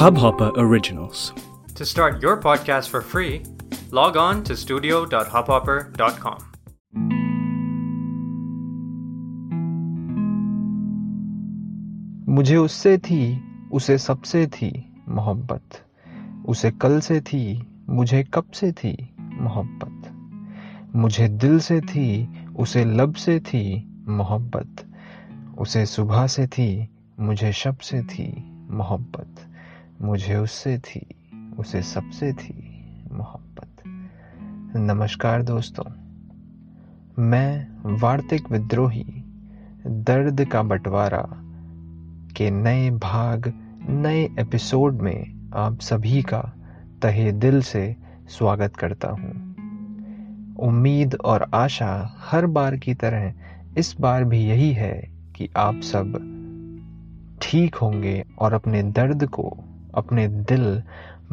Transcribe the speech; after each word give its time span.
Hubhopper 0.00 0.50
Originals. 0.56 1.34
To 1.74 1.84
start 1.84 2.22
your 2.22 2.38
podcast 2.40 2.88
for 2.88 3.02
free, 3.02 3.42
log 3.90 4.16
on 4.16 4.42
to 4.44 4.56
studio.hubhopper.com. 4.56 6.38
मुझे 12.28 12.56
उससे 12.56 12.98
थी 12.98 13.42
उसे 13.72 13.98
सबसे 13.98 14.46
थी 14.46 14.70
मोहब्बत 15.08 15.84
उसे 16.46 16.70
कल 16.70 17.00
से 17.00 17.20
थी 17.20 17.62
मुझे 17.88 18.22
कब 18.34 18.50
से 18.54 18.72
थी 18.72 19.14
मोहब्बत 19.20 20.96
मुझे 20.96 21.28
दिल 21.28 21.58
से 21.58 21.80
थी 21.80 22.08
उसे 22.56 22.84
लब 22.84 23.14
से 23.14 23.40
थी 23.40 23.64
मोहब्बत 24.08 24.86
उसे 25.58 25.86
सुबह 25.86 26.26
से 26.26 26.46
थी 26.46 26.88
मुझे 27.20 27.52
शब 27.52 27.78
से 27.78 28.02
थी 28.02 28.32
मोहब्बत 28.70 29.46
मुझे 30.02 30.36
उससे 30.36 30.78
थी, 30.78 31.06
उसे 31.58 31.82
सबसे 31.82 32.32
थी 32.32 32.54
मोहब्बत। 33.12 33.82
नमस्कार 34.76 35.42
दोस्तों, 35.42 35.84
मैं 37.22 37.68
वार्तिक 37.98 38.52
विद्रोही, 38.52 39.04
दर्द 39.86 40.44
का 40.44 40.62
बंटवारा 40.62 41.28
के 42.36 42.50
नए 42.50 42.90
भाग, 42.90 43.52
नए 43.88 44.24
एपिसोड 44.38 45.00
में 45.00 45.50
आप 45.54 45.80
सभी 45.80 46.22
का 46.22 46.52
तहे 47.02 47.32
दिल 47.32 47.62
से 47.62 47.96
स्वागत 48.28 48.76
करता 48.76 49.08
हूँ। 49.08 49.54
उम्मीद 50.56 51.14
और 51.14 51.50
आशा 51.54 52.14
हर 52.18 52.46
बार 52.46 52.76
की 52.76 52.94
तरह 52.94 53.34
इस 53.78 53.96
बार 54.00 54.24
भी 54.24 54.38
यही 54.38 54.72
है 54.72 55.10
कि 55.36 55.50
आप 55.56 55.80
सब 55.80 56.18
ठीक 57.42 57.74
होंगे 57.74 58.24
और 58.38 58.52
अपने 58.52 58.82
दर्द 58.82 59.26
को 59.26 59.64
अपने 59.94 60.28
दिल 60.28 60.82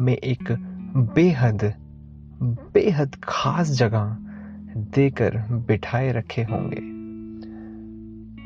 में 0.00 0.14
एक 0.14 0.52
बेहद 1.14 1.74
बेहद 2.42 3.16
खास 3.24 3.70
जगह 3.70 4.16
देकर 4.76 5.38
बिठाए 5.38 6.12
रखे 6.12 6.42
होंगे। 6.42 6.98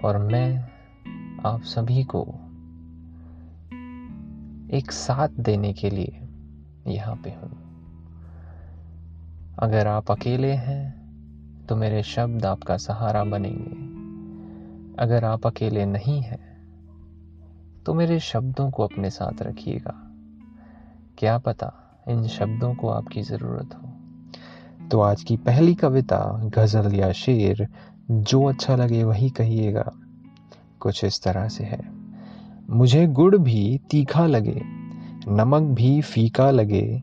और 0.06 0.18
मैं 0.18 0.64
आप 1.46 1.62
सभी 1.62 2.04
को 2.04 2.22
एक 4.76 4.92
साथ 4.92 5.28
देने 5.40 5.72
के 5.72 5.90
लिए 5.90 6.20
यहाँ 6.86 7.16
पे 7.16 7.30
हूँ। 7.30 7.58
अगर 9.58 9.86
आप 9.86 10.10
अकेले 10.10 10.52
हैं 10.52 11.02
तो 11.66 11.76
मेरे 11.76 12.02
शब्द 12.02 12.46
आपका 12.46 12.76
सहारा 12.76 13.24
बनेंगे। 13.24 13.92
अगर 15.02 15.24
आप 15.24 15.46
अकेले 15.46 15.86
नहीं 15.86 16.22
हैं 16.22 16.51
तो 17.86 17.94
मेरे 17.94 18.20
शब्दों 18.20 18.70
को 18.70 18.82
अपने 18.82 19.10
साथ 19.10 19.42
रखिएगा। 19.42 20.10
क्या 21.18 21.38
पता 21.38 21.74
इन 22.08 22.26
शब्दों 22.26 22.74
को 22.74 22.88
आपकी 22.88 23.22
ज़रूरत 23.22 23.70
हो। 23.74 23.92
तो 24.88 25.00
आज 25.00 25.22
की 25.22 25.36
पहली 25.36 25.74
कविता, 25.74 26.40
गज़ल 26.44 26.94
या 26.94 27.12
शेर, 27.12 27.68
जो 28.10 28.44
अच्छा 28.44 28.76
लगे 28.76 29.04
वही 29.04 29.30
कहिएगा। 29.30 29.92
कुछ 30.80 31.04
इस 31.04 31.22
तरह 31.22 31.48
से 31.48 31.64
है। 31.64 31.90
मुझे 32.70 33.06
गुड़ 33.06 33.36
भी 33.36 33.80
तीखा 33.90 34.26
लगे, 34.26 34.62
नमक 35.28 35.62
भी 35.62 36.00
फीका 36.00 36.50
लगे। 36.50 37.02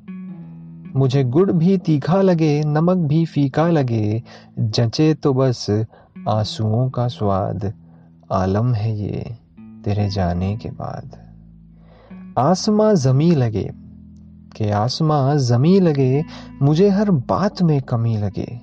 मुझे 0.96 1.24
गुड़ 1.24 1.52
भी 1.52 1.78
तीखा 1.78 2.22
लगे, 2.22 2.64
नमक 2.64 2.98
भी 2.98 3.26
फीका 3.26 3.70
लगे। 3.70 4.24
जचे 4.60 5.14
तो 5.14 5.34
बस 5.34 5.70
आंसुओं 6.30 6.90
का 6.90 7.08
स्वाद, 7.08 7.74
आलम 8.32 8.74
है 8.74 8.98
ये। 8.98 9.49
तेरे 9.86 10.10
जाने 10.10 10.58
के 10.58 10.70
बाद। 10.70 11.18
आसमां 12.38 12.96
जमी 12.96 13.32
लगे, 13.32 13.72
के 14.56 14.72
आसमां 14.72 15.38
जमी 15.38 15.80
लगे, 15.80 16.24
मुझे 16.62 16.90
हर 16.90 17.12
बात 17.12 17.62
में 17.62 17.82
कमी 17.82 18.18
लगे। 18.18 18.62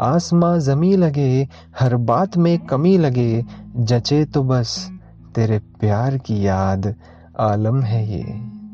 आसमां 0.00 0.60
जमी 0.60 0.96
लगे, 0.96 1.48
हर 1.80 1.96
बात 1.96 2.36
में 2.36 2.58
कमी 2.58 2.98
लगे, 2.98 3.44
जचे 3.76 4.24
तो 4.24 4.42
बस 4.42 4.90
तेरे 5.34 5.58
प्यार 5.58 6.18
की 6.18 6.46
याद। 6.46 6.94
आलम 7.40 7.80
है 7.82 8.12
ये 8.12 8.24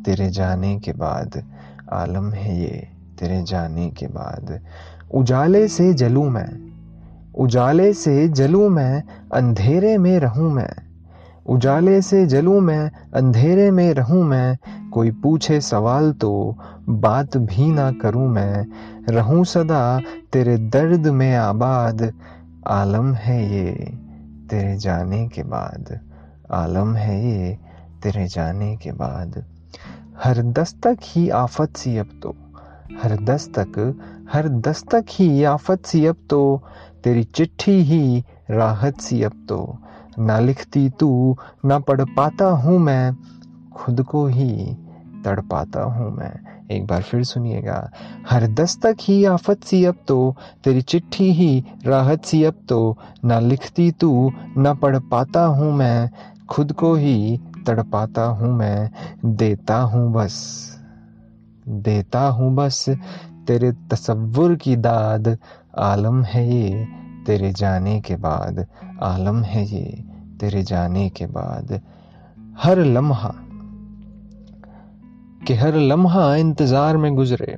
तेरे 0.05 0.31
जाने 0.31 0.79
के 0.79 0.93
बाद, 0.93 1.45
आलम 1.93 2.31
है 2.31 2.61
ये 2.61 2.89
तेरे 3.19 3.43
जाने 3.43 3.91
के 3.91 4.07
बाद। 4.07 4.61
उजाले 5.15 5.69
से 5.69 5.95
जलूं 5.95 6.31
मैं, 6.31 6.73
उजाले 7.35 7.93
से 7.93 8.29
जलूं 8.29 8.69
मैं, 8.69 9.03
अंधेरे 9.33 9.99
में 9.99 10.19
रहूँ 10.19 10.53
मैं। 10.53 10.84
उजाले 11.47 12.01
से 12.03 12.27
जलूं 12.27 12.61
मैं, 12.61 12.91
अंधेरे 13.15 13.71
में 13.71 13.93
रहूँ 13.95 14.25
मैं, 14.25 14.57
कोई 14.91 15.11
पूछे 15.11 15.61
सवाल 15.61 16.13
तो 16.13 16.57
बात 16.89 17.37
भी 17.37 17.71
ना 17.73 17.91
करूँ 17.93 18.29
मैं। 18.29 18.67
रहूँ 19.09 19.45
सदा 19.45 20.01
तेरे 20.33 20.57
दर्द 20.59 21.07
में 21.07 21.35
आबाद, 21.37 22.13
आलम 22.67 23.15
है 23.15 23.43
ये 23.53 23.73
तेरे 24.51 24.77
जाने 24.77 25.27
के 25.29 25.43
बाद। 25.43 26.01
आलम 26.51 26.95
है 26.95 27.19
ये 27.27 27.59
तेरे 28.03 28.27
जाने 28.27 28.77
के 28.77 28.93
बाद। 28.93 29.45
हर 30.25 30.43
दस्तक 30.43 30.99
ही 31.03 31.29
आफत 31.29 31.77
सी 31.77 31.97
अब 31.97 32.09
तो 32.23 32.35
हर 33.03 33.17
दस्तक 33.25 33.79
हर 34.33 34.49
दस्तक 34.49 35.05
ही 35.11 35.45
आफत 35.45 35.87
सी 35.87 36.05
अब 36.07 36.17
तो 36.31 36.63
तेरी 37.05 37.25
चिट्ठी 37.25 37.83
ही 37.83 38.25
राहत 38.51 39.01
सी 39.01 39.23
अब 39.23 39.47
तो। 39.49 39.79
ना 40.19 40.39
लिखती 40.39 40.89
तू, 40.89 41.37
ना 41.65 41.79
पढ़ 41.79 42.01
पाता 42.01 42.45
हूँ 42.45 42.79
मैं, 42.79 43.15
खुद 43.77 44.03
को 44.03 44.27
ही 44.27 44.77
तड़ 45.25 45.41
पाता 45.41 45.83
हूँ 45.83 46.17
मैं। 46.17 46.33
एक 46.71 46.87
बार 46.87 47.03
फिर 47.03 47.25
सुनिएगा, 47.25 47.91
हर 48.29 48.47
दस्तक 48.47 48.97
ही 49.01 49.25
आफत 49.25 49.65
सी 49.65 49.85
अब 49.85 49.97
तो 50.09 50.37
तेरी 50.65 50.83
चिट्ठी 50.83 51.33
ही 51.33 51.65
राहत 51.87 52.25
सी 52.25 52.45
अब 52.45 52.55
तो 52.69 52.99
ना 53.25 53.41
लिखती 53.41 53.91
तू, 53.91 54.33
ना 54.59 54.75
पढ़ 54.75 54.99
पाता 54.99 55.45
हूँ 55.45 55.73
मैं, 55.73 56.11
खुद 56.49 56.73
को 56.73 56.95
ही 56.95 57.41
तड़ 57.67 57.83
पाता 57.83 58.25
हूँ 58.25 58.57
मैं, 58.57 58.91
देता 59.25 59.77
हूँ 59.77 60.13
बस, 60.13 60.35
देता 61.69 62.21
हूँ 62.21 62.55
बस, 62.55 62.85
तेरे 63.47 63.73
तसव्वुर 63.73 64.55
की 64.55 64.77
दाद, 64.77 65.39
आलम 65.79 66.23
है 66.25 66.55
ये, 66.55 66.87
तेरे 67.27 67.53
जाने 67.53 68.01
के 68.01 68.17
बाद 68.17 68.67
आलम 69.03 69.43
है 69.43 69.65
ये, 69.67 70.05
तेरे 70.41 70.63
जाने 70.63 71.09
के 71.09 71.27
बाद। 71.27 71.81
हर 72.59 72.79
लम्हा, 72.79 73.35
कि 75.47 75.55
हर 75.55 75.77
लम्हा 75.77 76.35
इंतज़ार 76.37 76.97
में 76.97 77.15
गुजरे, 77.15 77.57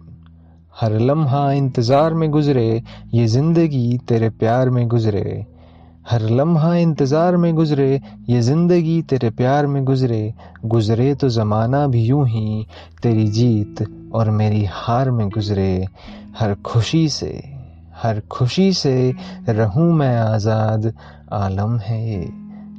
हर 0.80 0.98
लम्हा 0.98 1.52
इंतज़ार 1.52 2.14
में 2.14 2.30
गुजरे, 2.30 2.82
ये 3.14 3.26
ज़िंदगी 3.26 3.98
तेरे 3.98 4.30
प्यार 4.30 4.70
में 4.70 4.88
गुजरे। 4.88 5.46
हर 6.10 6.22
लम्हा 6.22 6.74
इंतज़ार 6.74 7.36
में 7.36 7.54
गुजरे, 7.54 8.00
ये 8.28 8.40
ज़िंदगी 8.40 9.02
तेरे 9.02 9.30
प्यार 9.30 9.66
में 9.66 9.84
गुजरे। 9.84 10.34
गुजरे 10.64 11.14
तो 11.14 11.28
ज़माना 11.28 11.86
भी 11.86 12.04
यूँ 12.04 12.26
ही, 12.28 12.66
तेरी 13.02 13.26
जीत 13.26 14.10
और 14.14 14.30
मेरी 14.30 14.64
हार 14.64 15.10
में 15.10 15.28
गुजरे। 15.28 15.86
हर 16.38 16.54
खुशी 16.54 17.08
से, 17.08 17.32
हर 18.02 18.20
खुशी 18.20 18.72
से 18.72 19.14
रहूँ 19.48 19.92
मैं 19.94 20.16
आज़ाद 20.18 20.92
आलम 21.32 21.78
है 21.78 22.10
ये, 22.10 22.24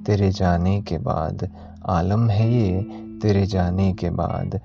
तेरे 0.05 0.29
जाने 0.29 0.81
के 0.81 0.97
बाद। 0.97 1.49
आलम 1.85 2.29
है 2.29 2.53
ये, 2.53 2.81
तेरे 3.21 3.45
जाने 3.45 3.93
के 3.93 4.09
बाद। 4.09 4.59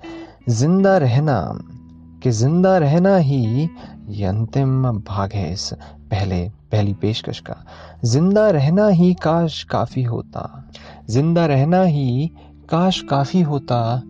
ज़िंदा 0.49 0.97
रहना, 0.97 1.59
कि 2.23 2.31
ज़िंदा 2.31 2.77
रहना 2.77 3.15
ही 3.17 3.69
ये 4.09 4.25
अंतिम 4.25 4.91
भाग 4.99 5.33
है 5.33 5.53
इस 5.53 5.73
पहले, 5.73 6.49
पहली 6.71 6.93
पेशकश 6.93 7.39
का। 7.39 7.55
ज़िंदा 8.05 8.49
रहना 8.49 8.87
ही 8.87 9.13
काश 9.13 9.63
काफ़ी 9.63 10.03
होता। 10.03 10.69
ज़िंदा 11.09 11.45
रहना 11.45 11.81
ही 11.83 12.31
काश 12.69 13.01
काफ़ी 13.01 13.41
होता। 13.41 14.03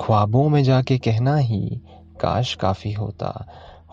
ख्वाबों 0.00 0.48
में 0.48 0.62
जाके 0.64 0.98
कहना 0.98 1.36
ही 1.36 1.80
काश 2.20 2.54
काफ़ी 2.54 2.92
होता। 2.92 3.46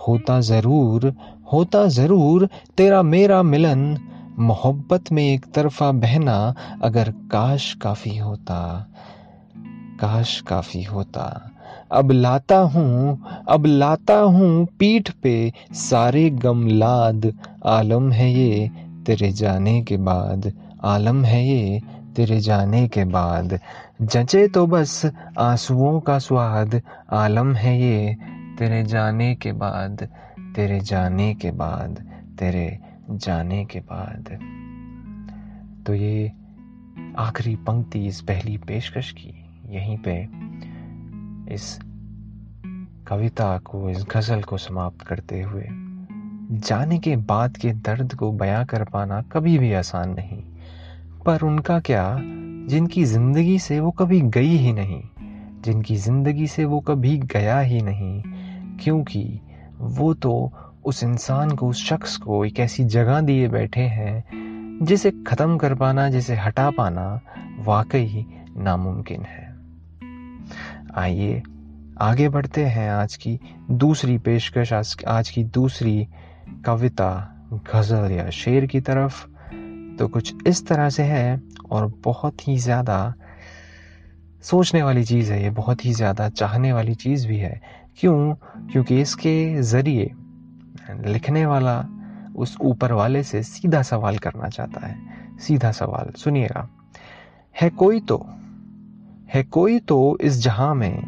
होता 0.08 0.42
ज़रूर 0.42 1.14
होता 1.54 1.88
ज़रूर 1.88 2.50
तेरा 2.78 3.02
मेरा 3.02 3.44
मिलन। 3.44 3.98
मोहब्बत 4.40 5.12
में 5.12 5.24
एक 5.24 5.46
तरफा 5.46 5.92
बहना 5.92 6.56
अगर 6.84 7.10
काश 7.12 7.74
काफ़ी 7.74 8.18
होता, 8.18 8.88
काश 10.00 10.42
काफ़ी 10.42 10.84
होता। 10.84 11.52
अब 11.92 12.12
लाता 12.12 12.58
हूँ, 12.58 13.20
अब 13.50 13.66
लाता 13.66 14.16
हूँ 14.16 14.66
पीठ 14.80 15.12
पे 15.12 15.54
सारे 15.74 16.30
गम 16.30 16.68
लाद। 16.68 17.34
आलम 17.66 18.12
है 18.12 18.32
ये 18.34 18.72
तेरे 19.06 19.32
जाने 19.32 19.82
के 19.82 19.98
बाद, 19.98 20.52
आलम 20.84 21.24
है 21.24 21.48
ये 21.48 21.82
तेरे 22.16 22.40
जाने 22.40 22.88
के 22.88 23.06
बाद। 23.06 23.60
जचे 24.02 24.48
तो 24.48 24.68
बस 24.68 25.12
आंसुओं 25.40 26.00
का 26.00 26.20
स्वाद, 26.20 26.82
आलम 27.12 27.54
है 27.56 27.82
ये 27.82 28.16
तेरे 28.60 28.84
जाने 28.84 29.36
के 29.36 29.52
बाद, 29.52 30.08
तेरे 30.56 30.80
जाने 30.80 31.34
के 31.34 31.52
बाद, 31.52 32.04
तेरे 32.40 32.93
जाने 33.10 33.64
के 33.66 33.80
बाद 33.80 34.30
तो 35.88 35.94
ये 35.94 36.32
आखिरी 37.18 37.56
पंक्ति 37.56 38.06
इस 38.08 38.22
पहली 38.22 38.58
पेशकश 38.58 39.12
की, 39.12 39.34
यहीं 39.70 39.98
पे 39.98 40.22
इस 41.54 41.80
कविता 43.08 43.58
को, 43.58 43.90
इस 43.90 44.06
गज़ल 44.16 44.42
को 44.42 44.58
समाप्त 44.58 45.02
करते 45.02 45.42
हुए, 45.42 45.66
जाने 46.60 47.00
के 47.00 47.16
बाद 47.16 47.58
के 47.58 47.72
दर्द 47.72 48.14
को 48.14 48.32
बयां 48.32 48.66
कर 48.66 48.84
पाना 48.84 49.22
कभी 49.22 49.58
भी 49.58 49.74
आसान 49.74 50.14
नहीं, 50.14 50.42
पर 51.26 51.42
उनका 51.42 51.80
क्या, 51.80 52.18
जिनकी 52.68 53.04
ज़िंदगी 53.04 53.60
से 53.60 53.80
वो 53.80 53.92
कभी 53.92 54.22
गई 54.22 54.56
ही 54.58 54.74
नहीं, 54.74 55.02
जिनकी 55.62 55.96
ज़िंदगी 55.96 56.48
से 56.48 56.66
वो 56.66 56.80
कभी 56.80 57.18
गया 57.18 57.60
ही 57.60 57.82
नहीं, 57.82 58.22
क्योंकि 58.84 59.42
वो 59.80 60.14
तो 60.14 60.52
उस 60.86 61.04
इंसान 61.04 61.52
को, 61.52 61.68
उस 61.68 61.86
शख्स 61.86 62.18
को 62.18 62.46
एक 62.46 62.60
ऐसी 62.60 62.84
जगह 62.84 63.22
दिए 63.22 63.48
बैठे 63.48 63.82
हैं, 63.82 64.80
जिसे 64.84 65.12
ख़त्म 65.12 65.58
कर 65.58 65.76
पाना, 65.76 66.10
जिसे 66.10 66.36
हटा 66.36 66.70
पाना 66.72 67.22
वाकई 67.60 68.26
नामुमकिन 68.58 69.22
है। 69.22 69.56
आइए, 70.96 71.44
आगे 72.02 72.30
बढ़ते 72.30 72.66
हैं 72.66 72.92
आज 72.92 73.16
की 73.16 73.40
दूसरी 73.72 74.18
पेशकश, 74.18 74.98
आज 75.08 75.30
की 75.30 75.44
दूसरी 75.44 76.08
कविता, 76.66 77.30
गज़ल 77.54 78.12
या 78.12 78.30
शेर 78.30 78.66
की 78.66 78.82
तरफ़। 78.82 79.28
तो 79.98 80.08
कुछ 80.08 80.48
इस 80.48 80.68
तरह 80.68 80.90
से 80.90 81.04
है 81.04 81.42
और 81.72 81.94
बहुत 82.04 82.48
ही 82.48 82.58
ज़्यादा 82.58 83.14
सोचने 84.44 84.84
वाली 84.84 85.04
चीज़ 85.04 85.34
है, 85.34 85.44
ये 85.44 85.50
बहुत 85.50 85.86
ही 85.86 85.94
ज़्यादा 85.94 86.30
चाहने 86.30 86.74
वाली 86.74 86.96
चीज़ 86.96 87.28
भी 87.28 87.38
है। 87.38 87.62
क्यों? 88.00 88.34
क्योंकि 88.72 89.02
इसके 89.02 89.62
ज़रिए 89.62 90.12
लिखने 90.90 91.46
वाला 91.46 91.86
उस 92.36 92.58
ऊपर 92.62 92.92
वाले 92.92 93.24
से 93.24 93.44
सीधा 93.44 93.82
सवाल 93.82 94.18
करना 94.18 94.48
चाहता 94.48 94.88
है। 94.88 94.96
सीधा 95.40 95.72
सवाल, 95.72 96.12
सुनिएगा। 96.12 96.70
है 97.62 97.70
कोई 97.70 98.00
तो 98.00 98.26
है 99.34 99.44
कोई 99.44 99.80
तो 99.80 100.18
इस 100.22 100.42
जहाँ 100.42 100.76
में 100.76 101.04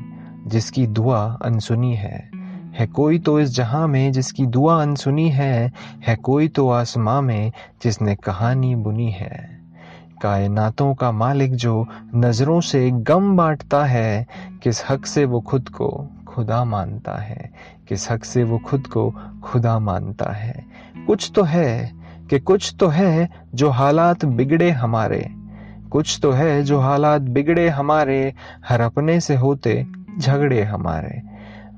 जिसकी 0.48 0.88
दुआ 0.88 1.38
अनसुनी 1.42 1.96
है। 1.96 2.32
है 2.76 2.88
कोई 2.88 3.20
तो 3.20 3.40
इस 3.40 3.50
जहाँ 3.50 3.88
में 3.88 4.12
जिसकी 4.12 4.46
दुआ 4.46 4.82
अनसुनी 4.82 5.30
है। 5.30 5.72
है 6.08 6.16
कोई 6.16 6.48
तो 6.48 6.70
आसमां 6.70 7.22
में 7.22 7.52
जिसने 7.84 8.16
कहानी 8.16 8.76
बुनी 8.76 9.12
है। 9.12 9.62
कायनातों 10.22 10.94
का 10.94 11.12
मालिक 11.12 11.56
जो 11.56 11.88
नज़रों 12.16 12.62
से 12.62 12.92
गम 12.92 13.38
बांटता 13.38 13.86
है, 13.86 14.28
किस 14.64 14.84
हक 14.90 15.06
से 15.06 15.26
वो 15.26 15.42
खुद 15.42 15.70
को 15.70 16.10
खुदा 16.36 16.66
मानता 16.66 17.22
है 17.22 17.52
किस 17.88 18.12
हक 18.12 18.24
से 18.24 18.44
वो 18.44 18.58
खुद 18.58 18.88
को 18.88 19.14
खुदा 19.44 19.80
मानता 19.80 20.34
है। 20.34 20.66
कुछ 21.08 21.32
तो 21.36 21.44
है 21.44 21.94
कि 22.30 22.40
कुछ 22.40 22.76
तो 22.80 22.88
है 22.88 23.30
जो 23.56 23.70
हालात 23.70 24.26
बिगड़े 24.26 24.72
हमारे। 24.72 25.30
कुछ 25.92 26.20
तो 26.22 26.32
है 26.32 26.64
जो 26.64 26.80
हालात 26.80 27.22
बिगड़े 27.22 27.70
हमारे, 27.70 28.34
हर 28.70 28.82
अपने 28.82 29.20
से 29.20 29.36
होते 29.36 29.88
झगड़े 30.20 30.64
हमारे। 30.64 31.22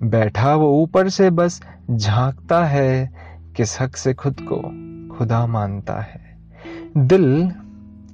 बैठा 0.04 0.56
वो 0.56 0.84
ऊपर 0.84 1.10
से 1.10 1.30
बस 1.30 1.64
झांकता 1.92 2.66
है 2.66 3.10
किस 3.56 3.82
हक 3.82 3.96
से 3.96 4.14
खुद 4.14 4.38
को 4.52 4.60
खुदा 5.16 5.48
मानता 5.48 5.94
है। 5.94 6.38
दिल, 6.98 7.52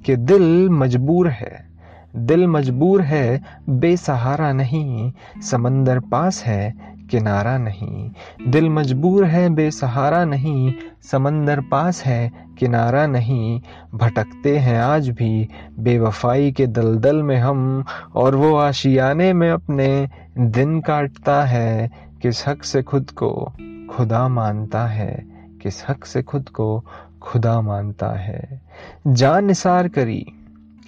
के 0.06 0.16
दिल 0.16 0.68
मजबूर 0.68 1.28
है। 1.28 1.73
दिल 2.16 2.46
मजबूर 2.46 3.02
है, 3.02 3.42
बेसहारा 3.68 4.52
नहीं, 4.52 5.12
समंदर 5.42 6.00
पास 6.00 6.44
है, 6.44 6.74
किनारा 7.10 7.58
नहीं। 7.58 8.10
दिल 8.48 8.68
मजबूर 8.68 9.24
है, 9.24 9.50
बेसहारा 9.50 10.24
नहीं, 10.24 10.74
समंदर 11.02 11.60
पास 11.60 12.04
है, 12.04 12.32
किनारा 12.58 13.06
नहीं। 13.06 13.60
भटकते 13.94 14.58
हैं 14.58 14.78
आज 14.78 15.08
भी, 15.08 15.48
बेवफाई 15.78 16.52
के 16.52 16.66
दलदल 16.66 17.22
में 17.22 17.36
हम, 17.36 17.84
और 18.14 18.34
वो 18.34 18.56
आशियाने 18.56 19.32
में 19.32 19.50
अपने 19.50 20.08
दिन 20.38 20.80
काटता 20.80 21.44
है, 21.44 21.90
किस 22.22 22.48
हक 22.48 22.64
से 22.64 22.82
खुद 22.82 23.10
को 23.10 23.52
खुदा 23.90 24.28
मानता 24.28 24.86
है, 24.86 25.24
किस 25.62 25.84
हक 25.88 26.04
से 26.04 26.22
खुद 26.22 26.48
को 26.48 26.84
खुदा 27.22 27.60
मानता 27.60 28.08
है। 28.08 28.60
जान 29.06 29.44
निसार 29.44 29.88
करी। 29.88 30.26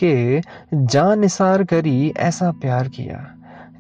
के 0.03 0.41
जान 0.75 1.21
निसार 1.21 1.65
करी 1.65 2.13
ऐसा 2.19 2.51
प्यार 2.53 2.89
किया, 2.89 3.25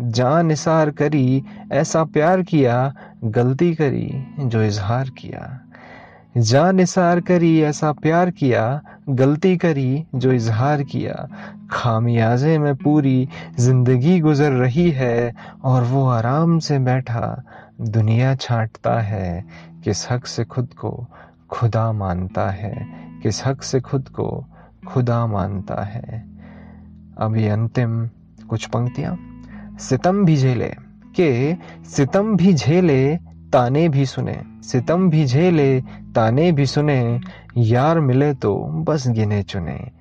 जान 0.00 0.46
निसार 0.46 0.90
करी 0.90 1.44
ऐसा 1.72 2.04
प्यार 2.04 2.42
किया, 2.42 2.92
गलती 3.24 3.74
करी 3.74 4.10
जो 4.40 4.62
इजहार 4.62 5.10
किया, 5.18 5.60
जान 6.36 6.76
निसार 6.76 7.20
करी 7.20 7.60
ऐसा 7.60 7.92
प्यार 7.92 8.30
किया, 8.30 8.80
गलती 9.08 9.56
करी 9.56 10.04
जो 10.14 10.32
इजहार 10.32 10.82
किया। 10.82 11.28
खामियाजे 11.70 12.58
में 12.58 12.74
पूरी 12.76 13.28
ज़िंदगी 13.58 14.18
गुजर 14.20 14.52
रही 14.52 14.90
है 14.90 15.34
और 15.64 15.82
वो 15.82 16.06
आराम 16.08 16.58
से 16.58 16.78
बैठा 16.78 17.42
दुनिया 17.80 18.34
छांटता 18.34 18.98
है, 19.00 19.44
किस 19.84 20.10
हक 20.10 20.26
से 20.26 20.44
खुद 20.44 20.74
को 20.74 21.06
खुदा 21.50 21.90
मानता 21.92 22.48
है, 22.50 22.74
किस 23.22 23.44
हक 23.46 23.62
से 23.62 23.80
खुद 23.80 24.08
को 24.08 24.28
खुदा 24.88 25.26
मानता 25.26 25.82
है। 25.84 26.24
अब 27.18 27.36
ये 27.36 27.48
अंतिम 27.48 28.08
कुछ 28.48 28.66
पंक्तियाँ। 28.66 29.16
सितम 29.78 30.24
भी 30.24 30.36
झेले, 30.36 30.68
के 31.16 31.54
सितम 31.84 32.36
भी 32.36 32.54
झेले, 32.54 33.16
ताने 33.52 33.88
भी 33.88 34.06
सुने। 34.06 34.40
सितम 34.62 35.10
भी 35.10 35.24
झेले, 35.24 35.80
ताने 36.14 36.52
भी 36.52 36.66
सुने, 36.66 37.20
यार 37.56 38.00
मिले 38.00 38.34
तो 38.34 38.56
बस 38.88 39.08
गिने 39.08 39.42
चुने। 39.42 39.92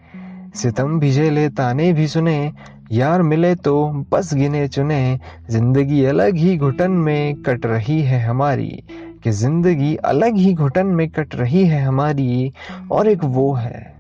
सितम 0.55 0.99
भी 0.99 1.11
झेले, 1.11 1.49
ताने 1.49 1.93
भी 1.93 2.07
सुने, 2.07 2.53
यार 2.91 3.21
मिले 3.21 3.55
तो 3.55 3.87
बस 4.11 4.33
गिने 4.33 4.67
चुने। 4.67 5.19
ज़िंदगी 5.49 6.05
अलग 6.05 6.35
ही 6.35 6.57
घुटन 6.57 6.91
में 6.91 7.41
कट 7.41 7.65
रही 7.65 8.01
है 8.01 8.23
हमारी, 8.23 8.83
कि 9.23 9.31
ज़िंदगी 9.31 9.95
अलग 9.95 10.35
ही 10.35 10.53
घुटन 10.53 10.87
में 10.87 11.09
कट 11.09 11.35
रही 11.35 11.65
है 11.65 11.81
हमारी, 11.81 12.53
और 12.91 13.07
एक 13.07 13.23
वो 13.23 13.53
है 13.53 13.94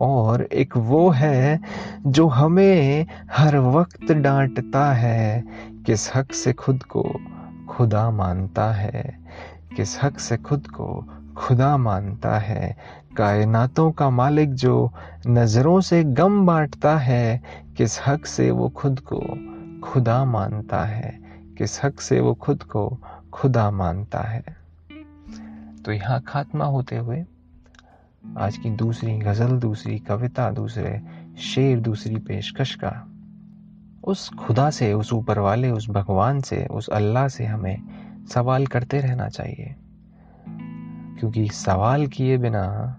और 0.00 0.42
एक 0.42 0.76
वो 0.76 1.10
है 1.10 1.60
जो 2.06 2.26
हमें 2.26 3.06
हर 3.30 3.58
वक्त 3.58 4.12
डांटता 4.12 4.92
है, 4.92 5.44
किस 5.86 6.16
हक 6.16 6.32
से 6.32 6.52
खुद 6.52 6.82
को 6.82 7.20
खुदा 7.68 8.10
मानता 8.10 8.72
है, 8.72 9.18
किस 9.76 10.02
हक 10.02 10.18
से 10.18 10.36
खुद 10.36 10.66
को 10.66 11.04
खुदा 11.36 11.76
मानता 11.76 12.38
है। 12.38 12.76
कायनातों 13.16 13.92
का 13.92 14.10
मालिक 14.10 14.54
जो 14.54 14.92
नज़रों 15.26 15.80
से 15.80 16.04
गम 16.04 16.46
बांटता 16.46 16.96
है, 16.96 17.42
किस 17.76 18.00
हक 18.06 18.26
से 18.26 18.50
वो 18.50 18.68
खुद 18.68 19.00
को 19.12 19.20
खुदा 19.80 20.24
मानता 20.24 20.84
है, 20.84 21.20
किस 21.58 21.84
हक 21.84 22.00
से 22.00 22.20
वो 22.20 22.34
खुद 22.34 22.62
को 22.62 22.98
खुदा 23.32 23.70
मानता 23.70 24.18
है। 24.18 24.44
तो 25.84 25.92
यहाँ 25.92 26.20
खात्मा 26.28 26.64
होते 26.64 26.96
हुए 26.96 27.24
आज 28.38 28.56
की 28.56 28.70
दूसरी 28.70 29.18
गज़ल, 29.18 29.58
दूसरी 29.58 29.98
कविता, 29.98 30.50
दूसरे 30.50 31.02
शेर, 31.38 31.80
दूसरी 31.80 32.16
पेशकश 32.16 32.74
का। 32.74 33.08
उस 34.04 34.30
खुदा 34.30 34.70
से, 34.70 34.92
उस 34.92 35.12
ऊपर 35.12 35.38
वाले, 35.38 35.70
उस 35.70 35.90
भगवान 35.90 36.40
से, 36.40 36.66
उस 36.66 36.88
अल्लाह 36.88 37.28
से 37.28 37.44
हमें 37.44 37.82
सवाल 38.26 38.66
करते 38.66 39.00
रहना 39.00 39.28
चाहिए। 39.28 39.76
क्योंकि 41.20 41.48
सवाल 41.48 42.06
किए 42.06 42.38
बिना 42.38 42.96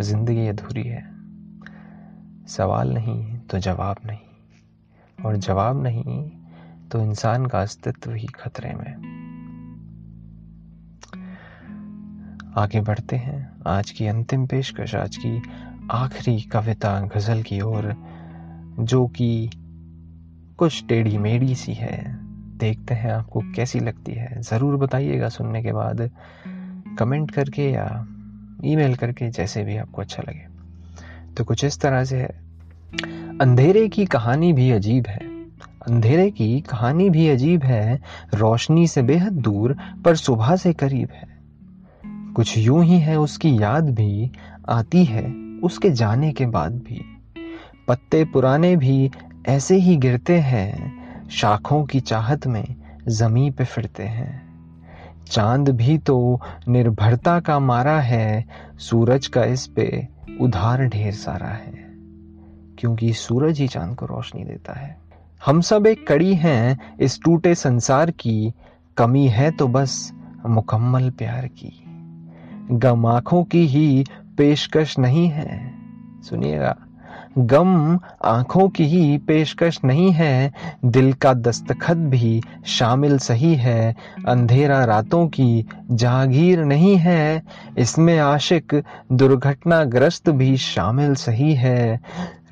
ज़िंदगी 0.00 0.46
अधूरी 0.46 0.82
है। 0.82 1.10
सवाल 2.46 2.94
नहीं 2.94 3.38
तो 3.38 3.58
जवाब 3.58 3.96
नहीं। 4.06 4.18
और 5.26 5.36
जवाब 5.36 5.82
नहीं 5.82 6.30
तो 6.88 7.00
इंसान 7.02 7.46
का 7.46 7.62
अस्तित्व 7.62 8.12
ही 8.12 8.26
खतरे 8.26 8.74
में। 8.74 9.19
आगे 12.56 12.80
बढ़ते 12.80 13.16
हैं। 13.16 13.52
आज 13.66 13.90
की 13.90 14.06
अंतिम 14.06 14.46
पेशकश, 14.46 14.94
आज 14.94 15.16
की 15.16 15.42
आखिरी 15.90 16.40
कविता 16.40 17.00
गज़ल 17.00 17.42
की 17.42 17.60
ओर, 17.60 17.96
जो 18.80 19.06
कि 19.06 19.50
कुछ 20.58 20.84
टेढ़ी 20.88 21.18
मेढ़ी 21.18 21.54
सी 21.54 21.72
है। 21.72 22.18
देखते 22.58 22.94
हैं 22.94 23.10
आपको 23.12 23.40
कैसी 23.40 23.80
लगती 23.80 24.12
है। 24.12 24.42
ज़रूर 24.42 24.76
बताइएगा 24.76 25.28
सुनने 25.28 25.62
के 25.62 25.72
बाद। 25.72 26.10
कमेंट 26.98 27.30
करके 27.30 27.70
या 27.70 28.06
ईमेल 28.64 28.94
करके, 28.94 29.30
जैसे 29.30 29.64
भी 29.64 29.76
आपको 29.76 30.02
अच्छा 30.02 30.22
लगे। 30.22 30.46
तो 31.34 31.44
कुछ 31.44 31.64
इस 31.64 31.80
तरह 31.80 32.04
से 32.04 32.16
है। 32.16 32.40
अंधेरे 33.38 33.88
की 33.88 34.06
कहानी 34.06 34.52
भी 34.52 34.70
अजीब 34.70 35.06
है। 35.06 35.50
अंधेरे 35.88 36.30
की 36.30 36.60
कहानी 36.60 37.10
भी 37.10 37.28
अजीब 37.28 37.62
है। 37.62 38.00
रोशनी 38.34 38.86
से 38.86 39.02
बेहद 39.02 39.32
दूर, 39.32 39.76
पर 40.04 40.16
सुबह 40.16 40.56
से 40.56 40.72
करीब 40.72 41.08
है। 41.12 41.39
कुछ 42.36 42.58
यूँ 42.58 42.84
ही 42.84 42.98
है 42.98 43.18
उसकी 43.18 43.62
याद 43.62 43.90
भी, 43.90 44.30
आती 44.68 45.04
है 45.04 45.34
उसके 45.62 45.90
जाने 45.90 46.32
के 46.32 46.46
बाद 46.46 46.72
भी। 46.72 47.04
पत्ते 47.88 48.24
पुराने 48.24 48.76
भी 48.76 49.10
ऐसे 49.46 49.76
ही 49.76 49.96
गिरते 49.96 50.38
हैं, 50.38 51.00
शाखों 51.28 51.84
की 51.84 52.00
चाहत 52.00 52.46
में 52.46 52.74
जमी 53.08 53.50
पे 53.50 53.64
फिरते 53.64 54.02
हैं। 54.02 54.50
चाँद 55.26 55.68
भी 55.68 55.98
तो 55.98 56.40
निर्भरता 56.68 57.40
का 57.40 57.58
मारा 57.58 58.00
है, 58.00 58.44
सूरज 58.78 59.26
का 59.26 59.44
इस 59.44 59.66
पे 59.66 60.08
उधार 60.40 60.86
ढेर 60.86 61.12
सारा 61.12 61.48
है। 61.48 61.90
क्योंकि 62.78 63.12
सूरज 63.12 63.60
ही 63.60 63.68
चाँद 63.68 63.96
को 63.96 64.06
रोशनी 64.06 64.44
देता 64.44 64.72
है। 64.72 64.98
हम 65.46 65.60
सब 65.60 65.86
एक 65.86 66.06
कड़ी 66.06 66.34
हैं 66.34 66.78
इस 67.00 67.20
टूटे 67.24 67.54
संसार 67.54 68.10
की, 68.10 68.52
कमी 68.96 69.28
है 69.28 69.50
तो 69.50 69.68
बस 69.68 70.12
मुकम्मल 70.46 71.10
प्यार 71.10 71.46
की। 71.46 71.84
गम 72.72 73.06
आँखों 73.06 73.44
की 73.44 73.66
ही 73.66 74.04
पेशकश 74.38 74.98
नहीं 74.98 75.28
है। 75.28 75.74
सुनिएगा, 76.22 76.76
गम 77.38 77.98
आँखों 78.24 78.68
की 78.68 78.84
ही 78.84 79.18
पेशकश 79.18 79.80
नहीं 79.84 80.12
है, 80.12 80.52
दिल 80.84 81.12
का 81.12 81.34
दस्तखत 81.34 81.96
भी 81.96 82.42
शामिल 82.66 83.18
सही 83.18 83.54
है, 83.54 83.96
अंधेरा 84.28 84.84
रातों 84.84 85.28
की 85.28 85.66
जागीर 85.90 86.64
नहीं 86.64 86.96
है, 86.96 87.42
इसमें 87.78 88.18
आशिक 88.18 88.82
दुर्घटनाग्रस्त 89.12 90.30
भी 90.30 90.56
शामिल 90.56 91.14
सही 91.14 91.54
है। 91.54 92.00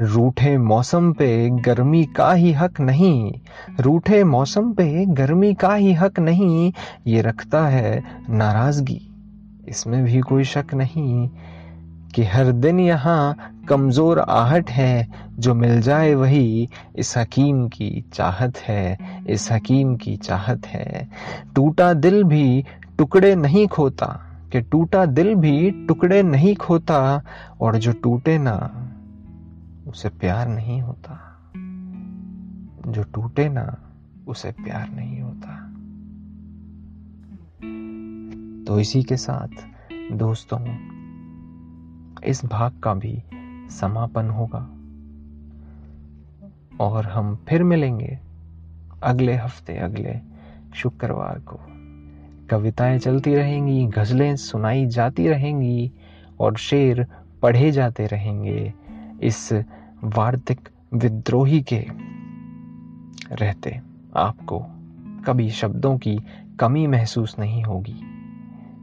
रूठे 0.01 0.59
मौसम 0.59 1.13
पे 1.13 1.51
गर्मी 1.51 2.05
का 2.05 2.33
ही 2.33 2.53
हक 2.53 2.81
नहीं, 2.81 3.33
रूठे 3.81 4.25
मौसम 4.25 4.73
पे 4.73 5.07
गर्मी 5.07 5.55
का 5.55 5.75
ही 5.75 5.93
हक 5.93 6.21
नहीं, 6.21 6.73
ये 7.07 7.21
रखता 7.21 7.67
है 7.67 8.03
नाराज़गी। 8.31 9.08
इसमें 9.69 10.05
भी 10.05 10.21
कोई 10.21 10.45
शक 10.45 10.67
नहीं 10.75 11.31
कि 12.15 12.25
हर 12.25 12.53
दिन 12.53 12.81
यहाँ 12.81 13.37
कमज़ोर 13.69 14.19
आहट 14.19 14.71
है, 14.71 15.09
जो 15.39 15.55
मिल 15.55 15.81
जाए 15.81 16.15
वही 16.15 16.69
इस 16.97 17.19
हकीम 17.19 17.69
की 17.69 18.05
चाहत 18.13 18.59
है, 18.59 18.99
इस 19.29 19.53
हकीम 19.53 19.97
की 19.97 20.17
चाहत 20.17 20.67
है। 20.67 21.09
टूटा 21.55 21.95
दिल 21.95 22.25
भी 22.25 22.65
टुकड़े 22.99 23.35
नहीं 23.35 23.69
खोता, 23.69 24.21
कि 24.53 24.61
टूटा 24.61 25.07
दिल 25.07 25.35
भी 25.35 25.71
टुकड़े 25.71 26.23
नहीं 26.23 26.57
खोता, 26.57 27.23
और 27.61 27.77
जो 27.77 27.93
टूटे 27.93 28.39
ना, 28.39 28.89
उसे 29.89 30.09
प्यार 30.09 30.49
नहीं 30.49 30.81
होता। 30.81 31.41
जो 32.87 33.03
टूटे 33.03 33.49
ना, 33.49 33.77
उसे 34.29 34.51
प्यार 34.51 34.89
नहीं 34.97 35.21
होता। 35.21 35.68
तो 38.69 38.81
इसी 38.81 39.03
के 39.03 39.17
साथ, 39.17 39.49
दोस्तों, 40.13 40.59
इस 42.25 42.45
भाग 42.45 42.81
का 42.81 42.95
भी 42.95 43.23
समापन 43.71 44.31
होगा। 44.31 44.59
और 46.85 47.07
हम 47.07 47.45
फिर 47.49 47.65
मिलेंगे 47.65 48.19
अगले 49.03 49.35
हफ़्ते, 49.35 49.77
अगले 49.77 50.21
शुक्रवार 50.75 51.39
को। 51.39 51.61
कविताएँ 52.51 52.99
चलती 52.99 53.35
रहेंगी, 53.35 53.87
गजलें 53.87 54.37
सुनाई 54.37 54.87
जाती 54.87 55.29
रहेंगी, 55.29 55.93
और 56.41 56.57
शेर 56.57 57.07
पढ़े 57.43 57.71
जाते 57.71 58.07
रहेंगे 58.07 58.75
इस 59.23 59.53
वार्तिक 60.05 60.69
विद्रोही 60.95 61.63
के 61.63 61.87
रहते। 63.33 63.81
आपको 64.17 64.59
कभी 65.25 65.51
शब्दों 65.51 65.99
की 65.99 66.19
कमी 66.61 66.87
महसूस 66.87 67.39
नहीं 67.39 67.63
होगी। 67.63 68.18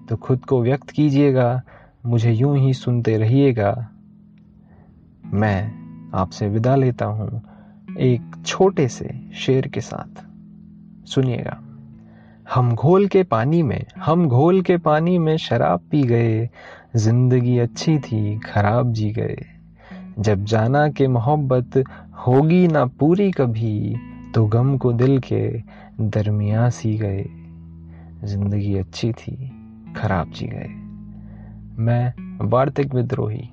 तो 0.10 0.16
खुद 0.16 0.46
को 0.46 0.62
व्यक्त 0.62 0.90
कीजिएगा, 0.90 1.62
मुझे 2.06 2.32
यूँ 2.32 2.58
ही 2.58 2.74
सुनते 2.74 3.18
रहिएगा। 3.18 3.72
मैं 5.26 6.12
आपसे 6.16 6.48
विदा 6.48 6.76
लेता 6.76 7.06
हूँ 7.06 7.42
एक 8.00 8.44
छोटे 8.46 8.88
से 8.88 9.10
शेर 9.36 9.68
के 9.68 9.82
साथ। 9.82 10.24
सुनिएगा, 11.08 11.58
हम 12.54 12.74
घोल 12.76 13.08
के 13.08 13.24
पानी 13.24 13.62
में, 13.64 13.86
हम 13.98 14.28
घोल 14.28 14.62
के 14.62 14.78
पानी 14.78 15.18
में 15.18 15.36
शराब 15.38 15.88
पी 15.92 16.04
गए, 16.04 16.50
ज़िंदगी 16.96 17.58
अच्छी 17.60 17.98
थी, 18.00 18.40
खराब 18.40 18.94
जी 18.94 19.10
गए। 19.12 19.38
जब 20.20 20.44
जाना 20.44 20.88
के 20.90 21.08
मोहब्बत 21.08 21.84
होगी 22.28 22.68
ना 22.68 22.86
पूरी 23.00 23.32
कभी 23.32 23.96
तो 24.36 24.46
गम 24.46 24.78
को 24.78 24.94
दिल 24.94 25.20
के 25.24 25.48
दरमिया 26.02 26.70
सी 26.70 26.96
गए। 26.98 27.26
ज़िंदगी 28.24 28.78
अच्छी 28.78 29.12
थी 29.12 29.55
खराब 29.98 30.32
जी 30.32 30.48
गए। 30.48 30.68
मैं 31.84 32.48
वार्तिक 32.50 32.94
विद्रोही। 32.96 33.50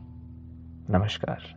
नमस्कार। 0.91 1.51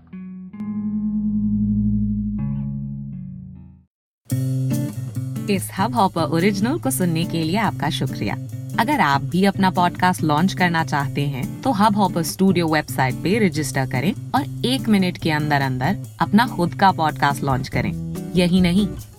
इस 5.52 5.70
हब 5.80 5.96
हॉपर 5.96 6.22
ओरिजिनल 6.22 6.80
को 6.80 6.92
सुनने 6.92 7.24
के 7.24 7.44
लिए 7.44 7.58
आपका 7.58 7.90
शुक्रिया। 7.90 8.36
अगर 8.80 9.00
आप 9.00 9.22
भी 9.22 9.44
अपना 9.46 9.70
पॉडकास्ट 9.72 10.22
लॉन्च 10.24 10.54
करना 10.54 10.84
चाहते 10.86 11.28
हैं 11.28 11.62
तो 11.62 11.72
हब 11.72 11.96
हॉपर 11.96 12.24
स्टूडियो 12.24 12.68
वेबसाइट 12.68 13.16
पे 13.16 13.38
रजिस्टर 13.48 13.90
करें 13.90 14.14
और 14.36 14.66
एक 14.66 14.90
मिनट 14.90 15.18
के 15.18 15.32
अंदर 15.32 15.62
अंदर 15.62 15.98
अपना 16.20 16.48
खुद 16.48 16.74
का 16.74 16.92
पॉडकास्ट 16.92 17.44
लॉन्च 17.44 17.68
करें। 17.68 17.92
यही 18.36 18.62
नहीं 18.62 18.88